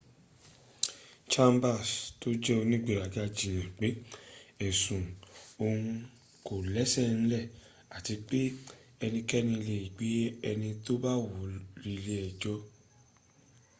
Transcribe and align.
chambers 1.31 1.89
tó 2.19 2.29
jẹ́ 2.43 2.59
onígberaga 2.61 3.23
jiyàn 3.37 3.69
pé 3.79 3.87
ẹ̀sùn 4.67 5.05
òhun 5.65 5.87
kò 6.45 6.55
lẹ́sẹ̀ 6.73 7.07
ńlẹ̀ 7.21 7.51
àti 7.95 8.13
pé 8.27 8.39
ẹnikẹ́ni 9.05 9.55
lè 9.67 9.77
gbé 9.95 10.09
ẹni 10.49 10.69
tó 10.85 10.93
bá 11.03 11.13
wùú 11.25 11.43
relé 11.83 12.15
ẹjọ́ 12.27 12.57